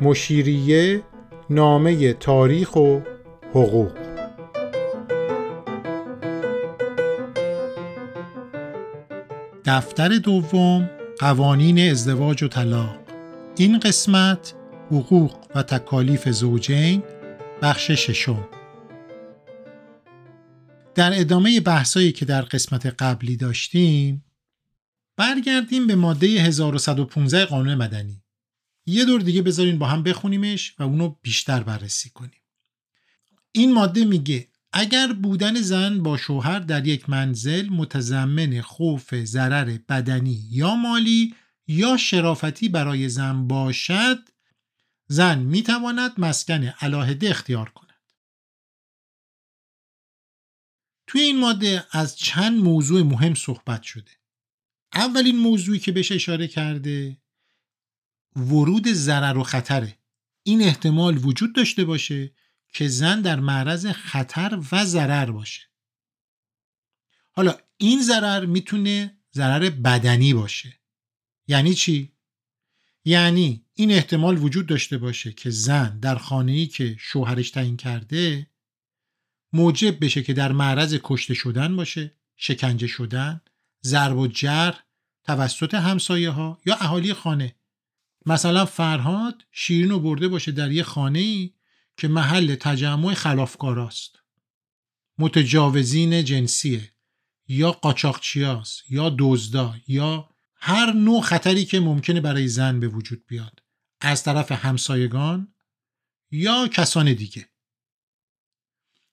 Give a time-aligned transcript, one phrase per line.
[0.00, 1.02] مشیریه
[1.50, 3.00] نامه تاریخ و
[3.50, 3.92] حقوق.
[9.64, 12.96] دفتر دوم قوانین ازدواج و طلاق.
[13.56, 14.54] این قسمت
[14.90, 17.02] حقوق و تکالیف زوجین
[17.62, 18.48] بخش ششم.
[20.94, 24.24] در ادامه بحثایی که در قسمت قبلی داشتیم
[25.16, 28.24] برگردیم به ماده 1115 قانون مدنی.
[28.86, 32.42] یه دور دیگه بذارین با هم بخونیمش و اونو بیشتر بررسی کنیم.
[33.52, 40.46] این ماده میگه اگر بودن زن با شوهر در یک منزل متضمن خوف ضرر بدنی
[40.50, 41.34] یا مالی
[41.66, 44.18] یا شرافتی برای زن باشد
[45.06, 47.84] زن می‌تواند مسکن علاهده اختیار کند.
[51.06, 54.10] توی این ماده از چند موضوع مهم صحبت شده.
[54.94, 57.16] اولین موضوعی که بهش اشاره کرده
[58.36, 59.98] ورود ضرر و خطره.
[60.42, 62.34] این احتمال وجود داشته باشه
[62.72, 65.62] که زن در معرض خطر و ضرر باشه.
[67.30, 70.80] حالا این ضرر می‌تونه ضرر بدنی باشه.
[71.46, 72.12] یعنی چی؟
[73.04, 78.46] یعنی این احتمال وجود داشته باشه که زن در خانه‌ای که شوهرش تعیین کرده
[79.52, 83.40] موجب بشه که در معرض کشته شدن باشه شکنجه شدن
[83.84, 84.83] ضرب و جرح
[85.24, 87.54] توسط همسایه ها یا اهالی خانه.
[88.26, 91.54] مثلا فرهاد شیرین رو برده باشه در یه خانه ای
[91.96, 94.18] که محل تجمع خلافکاراست.
[95.18, 96.90] متجاوزین جنسیه.
[97.48, 103.62] یا قاچاقچیاست یا دزدا یا هر نوع خطری که ممکنه برای زن به وجود بیاد.
[104.00, 105.54] از طرف همسایگان
[106.30, 107.48] یا کسان دیگه.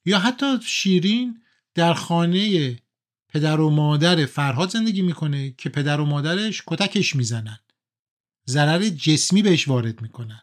[0.06, 1.42] یا حتی شیرین
[1.74, 2.81] در خانه
[3.34, 7.60] پدر و مادر فرهاد زندگی می‌کنه که پدر و مادرش کتکش می‌زنن.
[8.48, 10.42] ضرر جسمی بهش وارد می‌کنن.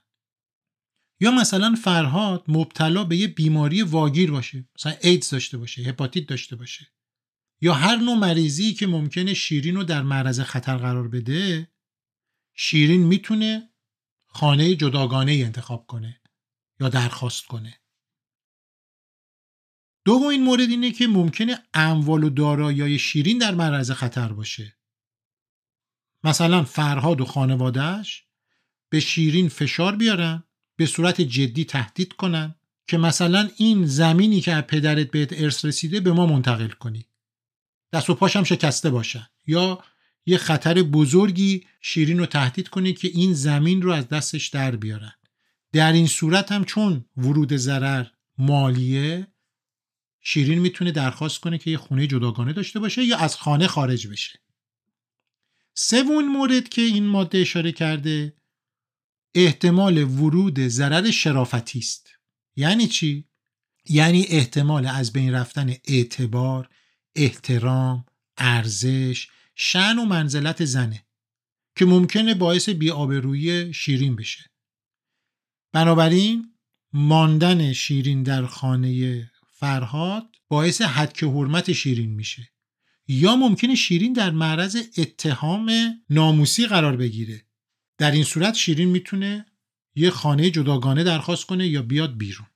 [1.20, 4.68] یا مثلا فرهاد مبتلا به یه بیماری واگیر باشه.
[4.78, 6.92] مثلا ایدز داشته باشه هپاتیت داشته باشه.
[7.60, 11.68] یا هر نوع مریضی که ممکنه شیرین رو در معرض خطر قرار بده
[12.54, 13.70] شیرین می‌تونه
[14.26, 16.20] خانه جداگانه انتخاب کنه
[16.80, 17.80] یا درخواست کنه.
[20.08, 24.76] دومین مورد اینه که ممکنه اموال و دارایی شیرین در معرض خطر باشه.
[26.24, 28.24] مثلا فرهاد و خانوادهش
[28.88, 30.44] به شیرین فشار بیارن
[30.76, 32.54] به صورت جدی تهدید کنن
[32.86, 37.06] که مثلا این زمینی که از پدرت بهت ارث رسیده به ما منتقل کنی.
[37.92, 39.26] دست و پاشم شکسته باشن.
[39.46, 39.84] یا
[40.26, 45.12] یه خطر بزرگی شیرین رو تهدید کنی که این زمین رو از دستش در بیارن.
[45.72, 48.06] در این صورت هم چون ورود ضرر
[48.38, 49.26] مالیه
[50.20, 54.40] شیرین می‌تونه درخواست کنه که یه خونه جداگانه داشته باشه یا از خانه خارج بشه.
[55.74, 58.36] سومین مورد که این ماده اشاره کرده
[59.34, 62.10] احتمال ورود ضرر شرافتی است.
[62.56, 63.28] یعنی چی؟
[63.88, 66.68] یعنی احتمال از بین رفتن اعتبار
[67.16, 68.06] احترام
[68.36, 71.06] ارزش شن و منزلت زنه
[71.76, 74.50] که ممکنه باعث بیآبرویی شیرین بشه.
[75.72, 76.54] بنابراین
[76.92, 82.48] ماندن شیرین در خانه فرهاد باعث حدک حرمت شیرین میشه.
[83.08, 85.70] یا ممکنه شیرین در معرض اتهام
[86.10, 87.42] ناموسی قرار بگیره.
[87.98, 89.46] در این صورت شیرین می‌تونه
[89.94, 92.46] یه خانه جداگانه درخواست کنه یا بیاد بیرون.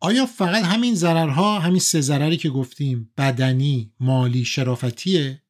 [0.00, 5.42] آیا فقط همین ضررها همین سه ضرری که گفتیم بدنی مالی شرافتیه؟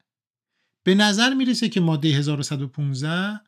[0.82, 3.40] به نظر می‌رسه که ماده 1115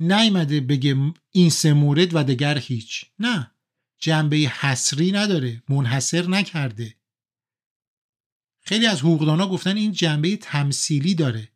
[0.00, 0.96] نیمده بگه
[1.30, 3.04] این سه مورد و دگر هیچ.
[3.18, 3.53] نه.
[4.04, 6.94] جنبه حسری نداره منحصر نکرده.
[8.60, 11.48] خیلی از حقوقدانا گفتن این جنبه تمثیلی داره.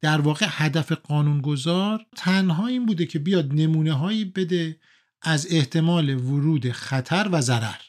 [0.00, 4.80] در واقع هدف قانونگذار تنها این بوده که بیاد نمونه هایی بده
[5.22, 7.80] از احتمال ورود خطر و ضرر.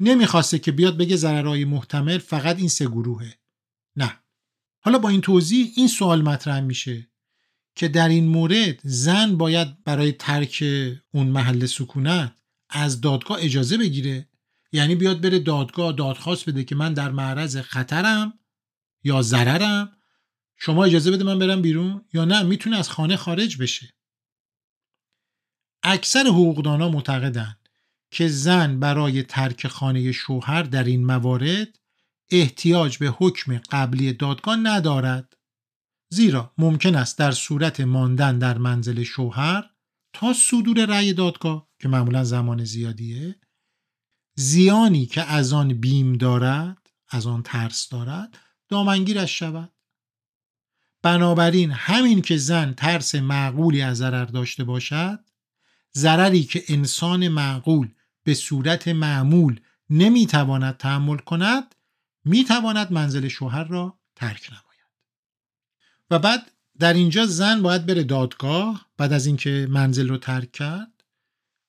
[0.00, 3.34] نمی‌خواسته که بیاد بگه ضررهای محتمل فقط این سه گروهه.
[3.96, 4.18] نه.
[4.80, 7.10] حالا با این توضیح این سوال مطرح میشه
[7.74, 10.64] که در این مورد زن باید برای ترک
[11.12, 12.43] اون محل سکونت
[12.74, 14.28] از دادگاه اجازه بگیره.
[14.72, 18.38] یعنی بیاد بره دادگاه دادخواست بده که من در معرض خطرم
[19.04, 19.92] یا ضررم.
[20.56, 23.94] شما اجازه بده من برم بیرون یا نه؟ می‌تونه از خانه خارج بشه.
[25.82, 27.68] اکثر حقوقدانا معتقدند
[28.10, 31.78] که زن برای ترک خانه شوهر در این موارد
[32.30, 35.36] احتیاج به حکم قبلی دادگاه ندارد.
[36.08, 39.70] زیرا ممکن است در صورت ماندن در منزل شوهر
[40.14, 43.36] تا صدور رأی دادگاه که معمولا زمان زیادیه
[44.34, 48.38] زیانی که از آن بیم دارد از آن ترس دارد
[48.68, 49.72] دامنگیرش شود.
[51.02, 55.24] بنابراین همین که زن ترس معقولی از ضرر داشته باشد
[55.94, 61.74] ضرری که انسان معقول به صورت معمول نمی‌تواند تحمل کند
[62.24, 64.64] می‌تواند منزل شوهر را ترک نماید.
[66.10, 71.04] و بعد در اینجا زن باید بره دادگاه بعد از اینکه منزل رو ترک کرد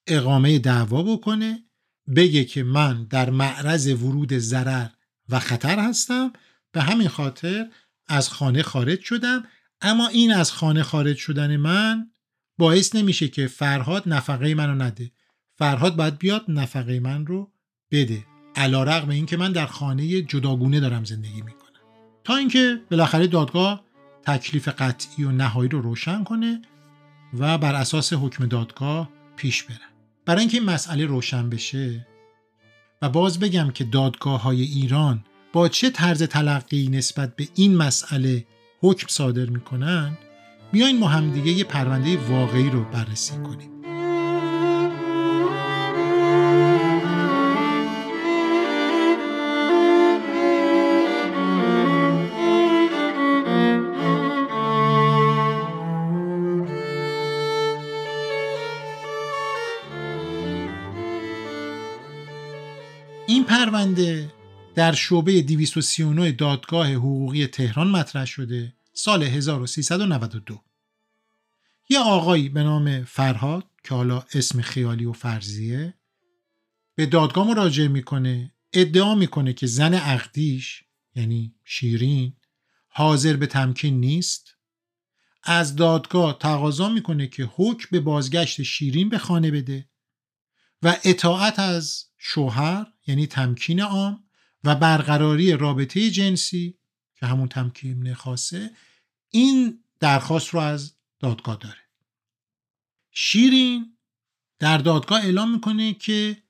[0.08, 1.64] اقامه دعوا بکنه
[2.16, 4.88] بگه که من در معرض ورود ضرر
[5.30, 6.34] و خطر هستم
[6.72, 7.70] به همین خاطر
[8.08, 9.44] از خانه خارج شدم.
[9.82, 12.12] اما این از خانه خارج شدن من
[12.58, 15.12] باعث نمیشه که فرهاد نفقه منو نده.
[15.58, 17.52] فرهاد باید بیاد نفقه من رو
[17.92, 18.26] بده.
[18.56, 21.80] علا رقم این که من در خانه جداگونه دارم زندگی می‌کنم.
[22.24, 23.85] تا اینکه بالاخره دادگاه
[24.28, 26.62] تکلیف قطعی و نهایی رو روشن کنه
[27.34, 29.80] و بر اساس حکم دادگاه پیش بره.
[30.26, 32.08] برای اینکه این مسئله روشن بشه
[33.02, 35.24] و باز بگم که دادگاه های ایران
[35.54, 38.46] با چه طرز تلقی نسبت به این مسئله
[38.82, 40.18] حکم صادر می‌کنن
[40.72, 43.70] بیاین ما همدیگه یه پرونده واقعی رو بررسی کنیم.
[63.86, 64.34] پرونده
[64.76, 70.62] در شعبه 239 دادگاه حقوقی تهران مطرح شده سال 1392
[71.90, 75.94] یه آقایی به نام فرهاد که حالا اسم خیالی و فرضیه
[76.96, 80.84] به دادگاه مراجعه می‌کنه ادعا می‌کنه که زن عقدیش
[81.16, 82.34] یعنی شیرین
[82.88, 84.56] حاضر به تمکین نیست.
[85.44, 89.90] از دادگاه تقاضا می‌کنه که حکم به بازگشت شیرین به خانه بده
[90.82, 94.24] و اطاعت از شوهر یعنی تمکین عام
[94.64, 96.78] و برقراری رابطه جنسی
[97.16, 98.72] که همون تمکین خاصه
[99.30, 101.82] این درخواست رو از دادگاه داره.
[103.12, 103.98] شیرین
[104.60, 106.44] در دادگاه اعلام می‌کنه که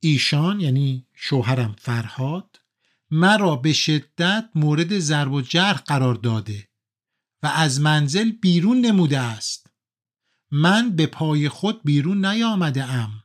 [0.00, 2.60] ایشان یعنی شوهرم فرهاد
[3.10, 6.68] مرا به شدت مورد ضرب و جرح قرار داده
[7.42, 9.70] و از منزل بیرون نموده است.
[10.50, 13.22] من به پای خود بیرون نیامده ام.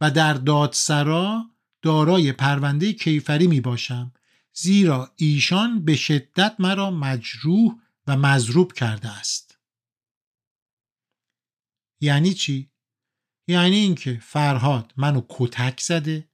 [0.00, 1.50] و در دادسرا
[1.82, 4.12] دارای پرونده کیفری می باشم.
[4.52, 9.58] زیرا ایشان به شدت مرا مجروح و مضروب کرده است.
[12.00, 12.70] یعنی چی؟
[13.48, 16.28] یعنی اینکه فرهاد منو کتک زده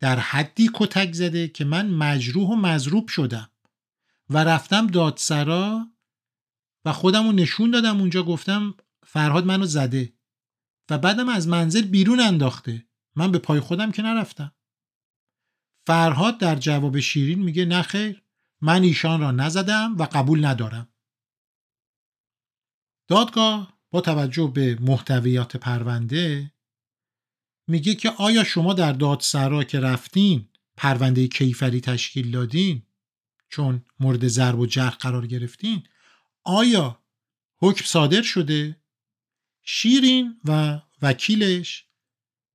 [0.00, 3.50] در حدی کتک زده که من مجروح و مضروب شدم
[4.30, 5.92] و رفتم دادسرا
[6.84, 8.74] و خودم رو نشون دادم اونجا گفتم
[9.06, 10.12] فرهاد منو زده
[10.90, 12.87] و بعدم از منزل بیرون انداخته.
[13.18, 14.52] من به پای خودم که نرفتم.
[15.86, 18.22] فرهاد در جواب شیرین میگه نه خیر
[18.60, 20.88] من ایشان را نزدم و قبول ندارم.
[23.08, 26.52] دادگاه با توجه به محتویات پرونده
[27.68, 32.82] میگه که آیا شما در دادسرا که رفتین پرونده کیفری تشکیل دادین
[33.48, 35.82] چون مورد ضرب و جرح قرار گرفتین
[36.44, 37.02] آیا
[37.56, 38.76] حکم صادر شده؟
[39.62, 41.87] شیرین و وکیلش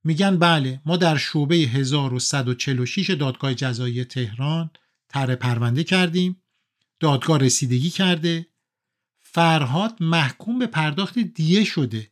[0.03, 4.69] میگن بله ما در شعبه 1146 دادگاه جزایی تهران
[5.07, 6.44] طرح پرونده کردیم
[7.00, 8.47] دادگاه رسیدگی کرده
[9.21, 12.12] فرهاد محکوم به پرداخت دیه شده.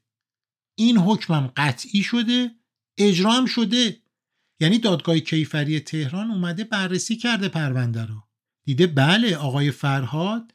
[0.75, 2.51] این حکمم قطعی شده
[2.97, 3.97] اجرا شده.
[4.59, 8.23] یعنی دادگاه کیفری تهران اومده بررسی کرده پرونده رو.
[8.65, 10.53] دیده بله آقای فرهاد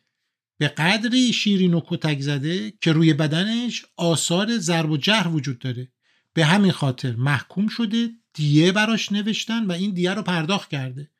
[0.58, 5.92] به قدری شیرین و کتک زده که روی بدنش آثار ضرب و جهر وجود داره.
[6.36, 11.10] به همین خاطر محکوم شده دیه براش نوشتن و این دیه رو پرداخت کرده.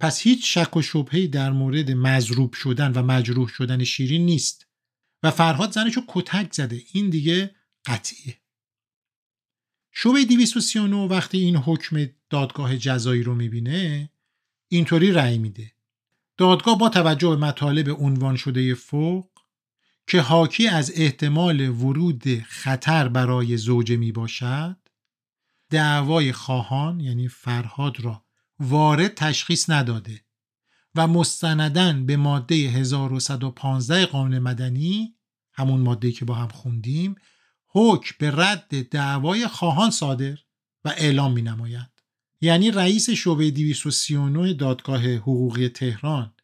[0.00, 4.66] پس هیچ شک و شبهی در مورد مضروب شدن و مجروح شدن شیرین نیست
[5.22, 6.82] و فرهاد زنشو کتک زده.
[6.92, 7.54] این دیگه
[7.86, 8.36] قطعیه.
[9.92, 14.10] شعبه 239 وقتی این حکم دادگاه جزایی رو می‌بینه
[14.68, 15.72] اینطوری رأی میده.
[16.36, 19.30] دادگاه با توجه به مطالب عنوان شده فوق
[20.06, 24.76] که حاکی از احتمال ورود خطر برای زوجه می باشد
[25.70, 28.24] دعوای خواهان یعنی فرهاد را
[28.60, 30.24] وارد تشخیص نداده
[30.94, 35.14] و مستندن به ماده 1115 قانون مدنی
[35.52, 37.14] همون ماده که با هم خوندیم
[37.68, 40.38] حکم به رد دعوای خواهان صادر
[40.84, 41.90] و اعلام می نماید.
[42.40, 46.34] یعنی رئیس شعبه 239 دادگاه حقوقی تهران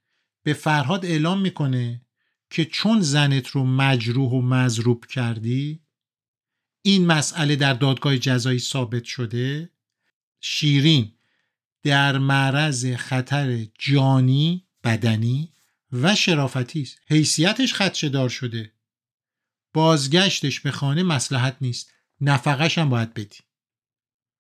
[0.43, 2.03] به فرهاد اعلام می‌کنه
[2.51, 5.81] که چون زنت رو مجروح و مضروب کردی
[6.83, 9.71] این مسئله در دادگاه جزایی ثابت شده.
[10.41, 11.13] شیرین
[11.83, 15.53] در معرض خطر جانی بدنی
[15.93, 16.99] و شرافتی است.
[17.07, 18.73] حیثیتش خدشه دار شده.
[19.73, 21.93] بازگشتش به خانه مسلحت نیست.
[22.21, 23.39] نفقش هم باید بدی.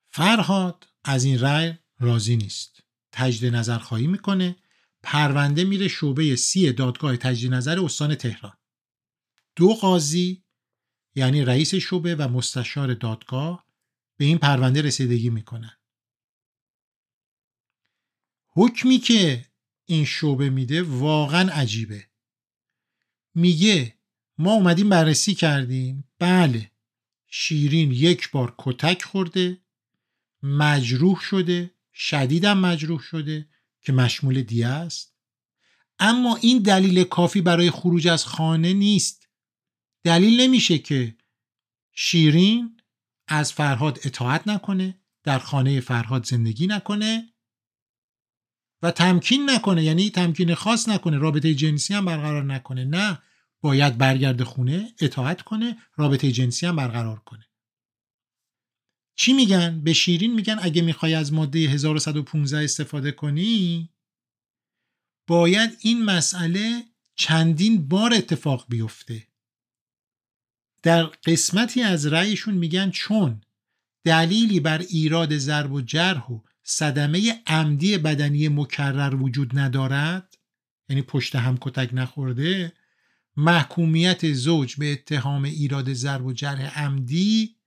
[0.08, 2.82] فرهاد از این رأی راضی نیست.
[3.12, 4.56] تجدید نظر خواهی می‌کنه.
[5.02, 8.56] پرونده میره شعبه سی دادگاه تجدید نظر استان تهران.
[9.56, 10.44] دو قاضی
[11.14, 13.66] یعنی رئیس شعبه و مستشار دادگاه
[14.16, 15.76] به این پرونده رسیدگی می‌کنن.
[18.48, 19.46] حکمی که
[19.84, 22.06] این شعبه میده واقعا عجیبه.
[23.34, 23.94] میگه
[24.38, 26.04] ما اومدیم بررسی کردیم.
[26.18, 26.70] بله
[27.26, 29.60] شیرین یک بار کتک خورده
[30.42, 33.49] مجروح شده شدیدم مجروح شده.
[33.82, 35.14] که مشمول دیه است.
[35.98, 39.28] اما این دلیل کافی برای خروج از خانه نیست.
[40.04, 41.16] دلیل نمیشه که
[41.92, 42.80] شیرین
[43.28, 47.34] از فرهاد اطاعت نکنه در خانه فرهاد زندگی نکنه
[48.82, 52.84] و تمکین نکنه یعنی تمکین خاص نکنه رابطه جنسی هم برقرار نکنه.
[52.84, 53.18] نه
[53.60, 57.49] باید برگرده خونه اطاعت کنه رابطه جنسی هم برقرار کنه.
[59.20, 63.90] چی میگن؟ به شیرین میگن اگه می‌خوای از ماده 1115 استفاده کنی
[65.26, 66.84] باید این مسئله
[67.14, 69.26] چندین بار اتفاق بیفته.
[70.82, 73.40] در قسمتی از رأیشون میگن چون
[74.04, 80.38] دلیلی بر ایراد ضرب و جرح و صدمه عمدی بدنی مکرر وجود ندارد
[80.88, 82.72] یعنی پشت هم کتک نخورده
[83.36, 87.59] محکومیت زوج به اتهام ایراد ضرب و جرح عمدی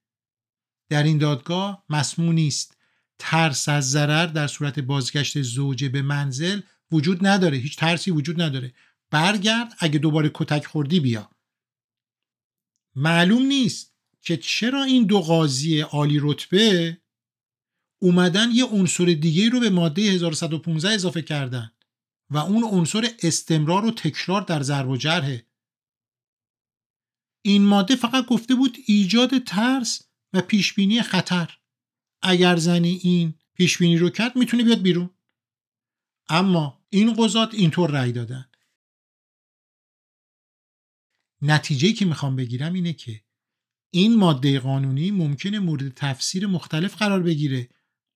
[0.93, 2.77] در این دادگاه مسموع نیست.
[3.19, 7.57] ترس از ضرر در صورت بازگشت زوجه به منزل وجود نداره.
[7.57, 8.73] هیچ ترسی وجود نداره.
[9.12, 11.29] برگرد اگه دوباره کتک خوردی بیا.
[12.95, 16.97] معلوم نیست که چرا این دو قاضی عالی رتبه
[18.01, 21.71] اومدن یه عنصر دیگه رو به ماده 1115 اضافه کردن
[22.29, 25.45] و اون عنصر استمرار و تکرار در ضرب و جرحه.
[27.41, 31.58] این ماده فقط گفته بود ایجاد ترس و پیشبینی خطر.
[32.22, 35.10] اگر زنی این پیشبینی رو کرد می‌تونه بیاد بیرون.
[36.30, 38.50] اما این قضات اینطور رأی دادن.
[41.42, 43.24] نتیجه که می‌خوام بگیرم اینه که
[43.90, 47.70] این ماده قانونی ممکنه مورد تفسیر مختلف قرار بگیره.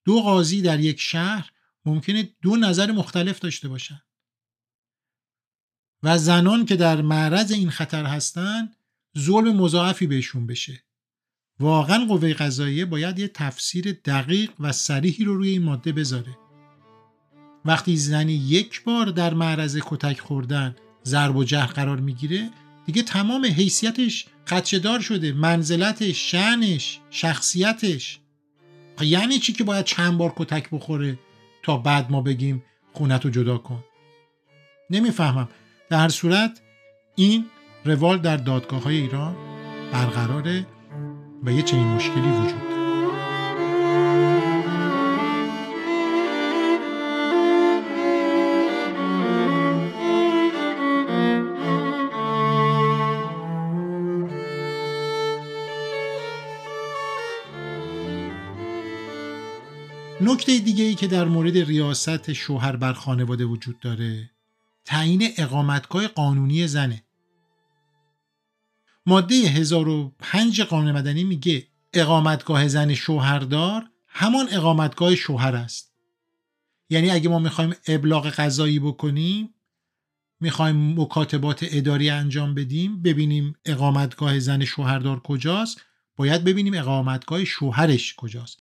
[0.05, 1.51] دو قاضی در یک شهر
[1.85, 4.01] ممکنه دو نظر مختلف داشته باشن.
[6.03, 8.73] و زنان که در معرض این خطر هستن
[9.17, 10.86] ظلم مضاعفی بهشون بشه.
[11.59, 16.37] واقعا قوه قضاییه باید یه تفسیر دقیق و سریحی رو روی این ماده بذاره.
[17.65, 22.49] وقتی زنی یک بار در معرض کتک خوردن ضرب و جهر قرار می‌گیره
[22.85, 28.19] دیگه تمام حیثیتش خدشدار شده منزلتش شنش شخصیتش.
[29.01, 31.19] یعنی چی که باید چند بار کتک بخوره
[31.63, 33.83] تا بعد ما بگیم خونت رو جدا کن؟
[34.89, 35.49] نمی‌فهمم.
[35.89, 36.61] در صورت
[37.15, 37.45] این
[37.85, 39.35] روال در دادگاه های ایران
[39.91, 40.65] برقراره.
[41.43, 42.77] و یه چنین مشکلی وجود داره.
[60.21, 64.29] نکته دیگه ای که در مورد ریاست شوهر بر خانواده وجود داره
[64.85, 67.03] تعیین اقامتگاه قانونی زنه.
[69.07, 75.93] ماده 1005 قانون مدنی میگه اقامتگاه زن شوهردار همان اقامتگاه شوهر است.
[76.89, 79.53] یعنی اگه ما می‌خوایم ابلاغ قضایی بکنیم
[80.39, 85.81] می‌خوایم مکاتبات اداری انجام بدیم ببینیم اقامتگاه زن شوهردار کجاست
[86.15, 88.63] باید ببینیم اقامتگاه شوهرش کجاست.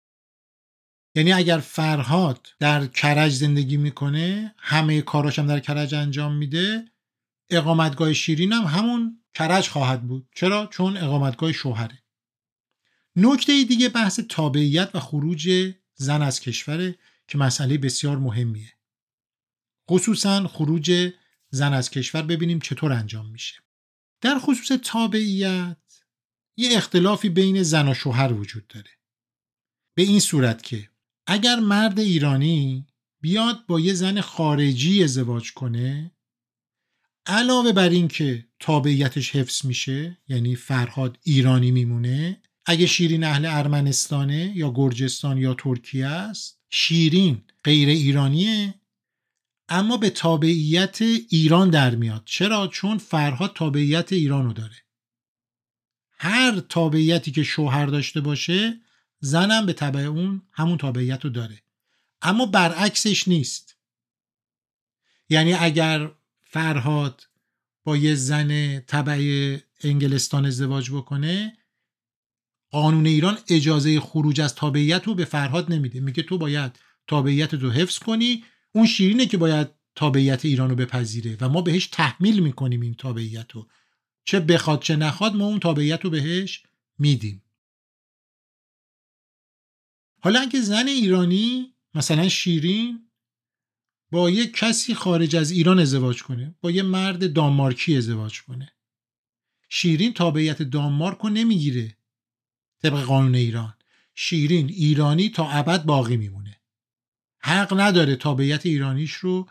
[1.14, 6.84] یعنی اگر فرهاد در کرج زندگی می‌کنه همه کاراش هم در کرج انجام میده
[7.50, 10.28] اقامتگاه شیرین هم همون کرج خواهد بود.
[10.34, 12.02] چرا؟ چون اقامتگاه شوهره.
[13.16, 16.98] نکته دیگه بحث تابعیت و خروج زن از کشوره
[17.28, 18.72] که مسئله بسیار مهمیه.
[19.90, 21.12] خصوصا خروج
[21.50, 23.54] زن از کشور ببینیم چطور انجام میشه.
[24.20, 25.76] در خصوص تابعیت
[26.56, 28.90] یه اختلافی بین زن و شوهر وجود داره.
[29.94, 30.88] به این صورت که
[31.26, 32.86] اگر مرد ایرانی
[33.20, 36.12] بیاد با یه زن خارجی ازدواج کنه
[37.26, 42.40] علاوه بر این که تابعیتش حفظ میشه یعنی فرهاد ایرانی میمونه.
[42.66, 48.74] اگه شیرین اهل ارمنستانه یا گرجستان یا ترکیه است شیرین غیر ایرانیه.
[49.68, 52.22] اما به تابعیت ایران در میاد.
[52.24, 54.76] چرا؟ چون فرهاد تابعیت ایرانو داره.
[56.18, 58.80] هر تابعیتی که شوهر داشته باشه
[59.20, 61.62] زنم به طبع اون همون تابعیت رو داره.
[62.22, 63.76] اما برعکسش نیست.
[65.28, 66.10] یعنی اگر
[66.42, 67.26] فرهاد
[67.84, 71.56] با یه زن طبع انگلستان ازدواج بکنه
[72.70, 76.00] قانون ایران اجازه خروج از تابعیت رو به فرهاد نمیده.
[76.00, 81.36] میگه تو باید تابعیت رو حفظ کنی اون شیرینه که باید تابعیت ایران رو بپذیره
[81.40, 83.68] و ما بهش تحمیل می‌کنیم این تابعیت رو.
[84.24, 86.62] چه بخواد چه نخواد ما اون تابعیت رو بهش
[86.98, 87.42] میدیم.
[90.20, 93.08] حالا اگه زن ایرانی مثلا شیرین
[94.12, 98.72] با یه کسی خارج از ایران ازدواج کنه با یه مرد دانمارکی ازدواج کنه.
[99.68, 101.96] شیرین تابعیت دانمارک رو نمی‌گیره.
[102.82, 103.74] طبق قانون ایران.
[104.14, 106.60] شیرین ایرانی تا ابد باقی میمونه.
[107.38, 109.48] حق نداره تابعیت ایرانیش رو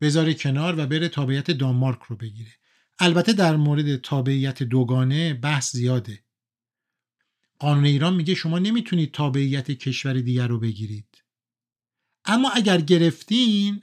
[0.00, 2.52] بذاره کنار و بره تابعیت دانمارک رو بگیره.
[2.98, 6.24] البته در مورد تابعیت دوگانه بحث زیاده.
[7.58, 11.24] قانون ایران میگه شما نمی‌تونید تابعیت کشور دیگر رو بگیرید.
[12.24, 13.82] اما اگر گرفتین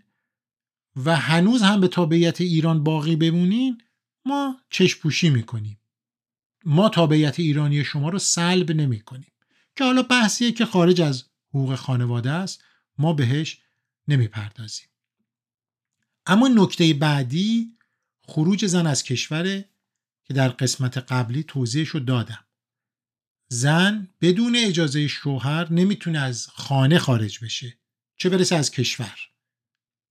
[0.95, 3.81] و هنوز هم به تابعیت ایران باقی بمونین
[4.25, 5.79] ما چشم پوشی می‌کنیم.
[6.65, 9.31] ما تابعیت ایرانی شما رو سلب نمی کنیم
[9.75, 12.63] که حالا بحثیه که خارج از حقوق خانواده است
[12.97, 13.61] ما بهش
[14.07, 14.87] نمی‌پردازیم.
[16.25, 17.77] اما نکته بعدی
[18.27, 19.69] خروج زن از کشوره
[20.23, 22.45] که در قسمت قبلی توضیحش رو دادم.
[23.47, 27.77] زن بدون اجازه شوهر نمی‌تونه از خانه خارج بشه
[28.17, 29.19] چه برسه از کشور.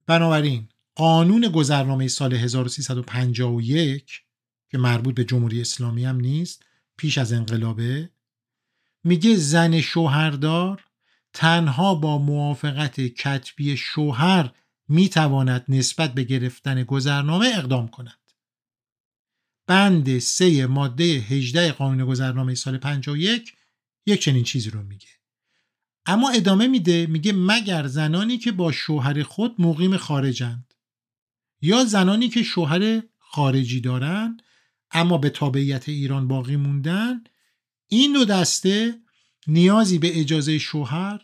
[0.07, 4.23] بنابراین قانون گذرنامه سال 1351
[4.71, 6.65] که مربوط به جمهوری اسلامی هم نیست
[6.97, 8.11] پیش از انقلابه
[9.05, 10.85] میگه زن شوهردار
[11.33, 14.53] تنها با موافقت کتبی شوهر
[14.89, 18.19] می‌تواند نسبت به گرفتن گذرنامه اقدام کند.
[19.67, 23.53] بند سه ماده 18 قانون گذرنامه سال 51
[24.07, 25.09] یک چنین چیزی رو میگه.
[26.07, 30.72] اما ادامه میده میگه مگر زنانی که با شوهر خود مقیم خارجند
[31.63, 34.37] یا زنانی که شوهر خارجی دارن
[34.91, 37.25] اما به تابعیت ایران باقی موندن
[37.89, 39.01] این دو دسته
[39.47, 41.21] نیازی به اجازه شوهر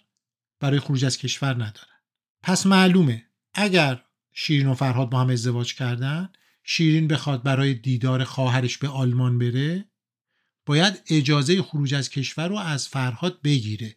[0.60, 1.98] برای خروج از کشور ندارن.
[2.42, 6.28] پس معلومه اگر شیرین و فرهاد با هم ازدواج کردن
[6.64, 9.84] شیرین بخواد برای دیدار خواهرش به آلمان بره
[10.66, 13.96] باید اجازه خروج از کشور رو از فرهاد بگیره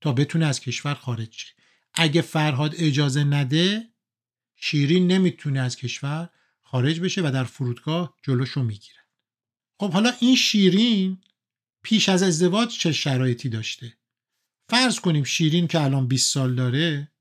[0.00, 1.52] تا بتونه از کشور خارج شه.
[1.94, 3.88] اگه فرهاد اجازه نده
[4.60, 6.28] شیرین نمی‌تونه از کشور
[6.62, 8.98] خارج بشه و در فرودگاه جلوشو می‌گیره
[9.80, 11.20] خب حالا این شیرین
[11.82, 13.98] پیش از ازدواج چه شرایطی داشته؟
[14.68, 17.12] فرض کنیم شیرین که الان 20 سال داره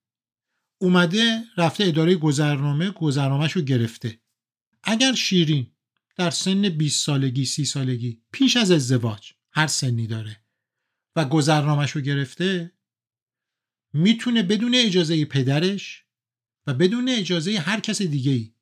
[0.77, 4.19] اومده رفته اداره گذرنامه گذرنامهش رو گرفته.
[4.83, 5.71] اگر شیرین
[6.15, 10.41] در سن 20 سالگی 30 سالگی پیش از ازدواج هر سنی داره
[11.15, 12.71] و گذرنامهش رو گرفته
[13.93, 16.06] می‌تونه بدون اجازه پدرش
[16.67, 18.53] و بدون اجازه هر کس دیگه ای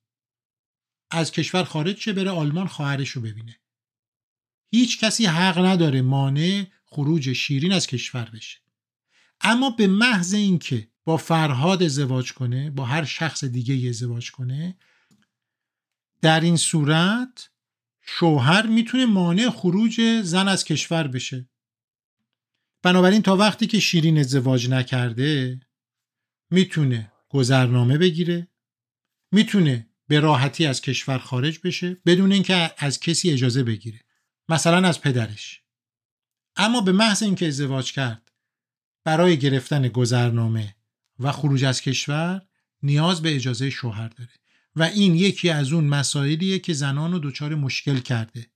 [1.11, 3.59] از کشور خارج شه بره آلمان خواهرش رو ببینه.
[4.71, 8.57] هیچ کسی حق نداره مانع خروج شیرین از کشور بشه.
[9.41, 14.77] اما به محض اینکه با فرهاد ازدواج کنه با هر شخص دیگه ازدواج کنه
[16.21, 17.49] در این صورت
[18.01, 21.49] شوهر می‌تونه مانع خروج زن از کشور بشه.
[22.81, 25.61] بنابراین تا وقتی که شیرین ازدواج نکرده
[26.51, 28.47] می‌تونه گذرنامه بگیره.
[29.31, 33.99] می‌تونه به راحتی از کشور خارج بشه بدون اینکه از کسی اجازه بگیره.
[34.49, 35.61] مثلا از پدرش.
[36.55, 38.31] اما به محض اینکه ازدواج کرد
[39.03, 40.75] برای گرفتن گذرنامه
[41.19, 42.41] و خروج از کشور
[42.83, 44.33] نیاز به اجازه شوهر داره.
[44.75, 48.47] و این یکی از اون مسائلیه که زنان رو دچار مشکل کرده.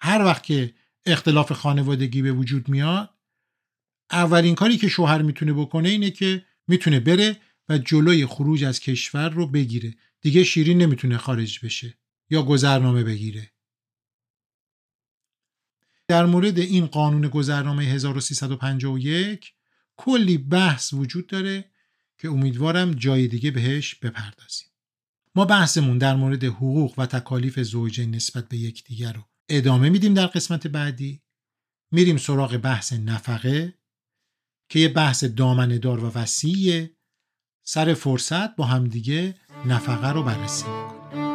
[0.00, 0.74] هر وقت که
[1.06, 3.10] اختلاف خانوادگی به وجود میاد
[4.12, 7.36] اولین کاری که شوهر می‌تونه بکنه اینه که می‌تونه بره
[7.68, 9.94] و جلوی خروج از کشور رو بگیره.
[10.20, 11.98] دیگه شیرین نمی‌تونه خارج بشه
[12.30, 13.52] یا گذرنامه بگیره.
[16.08, 19.52] در مورد این قانون گذرنامه 1351
[19.96, 21.70] کلی بحث وجود داره
[22.18, 24.68] که امیدوارم جای دیگه بهش بپردازیم.
[25.34, 30.26] ما بحثمون در مورد حقوق و تکالیف زوجین نسبت به یکدیگر رو ادامه میدیم در
[30.26, 31.22] قسمت بعدی.
[31.90, 33.74] میریم سراغ بحث نفقه
[34.68, 36.95] که یه بحث دامنه دار و وسیعه.
[37.68, 41.25] سر فرصت با همدیگه نفقه رو بررسی می‌کنیم.